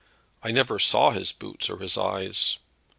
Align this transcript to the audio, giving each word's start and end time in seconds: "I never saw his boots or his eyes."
"I 0.41 0.49
never 0.49 0.79
saw 0.79 1.11
his 1.11 1.31
boots 1.31 1.69
or 1.69 1.77
his 1.77 1.95
eyes." 1.95 2.57